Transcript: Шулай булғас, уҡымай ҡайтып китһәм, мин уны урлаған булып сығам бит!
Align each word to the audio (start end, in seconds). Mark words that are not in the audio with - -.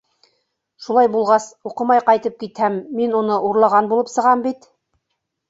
Шулай 0.85 1.09
булғас, 1.15 1.45
уҡымай 1.71 2.01
ҡайтып 2.07 2.39
китһәм, 2.45 2.79
мин 3.01 3.15
уны 3.21 3.37
урлаған 3.51 3.93
булып 3.93 4.13
сығам 4.17 4.45
бит! 4.49 4.69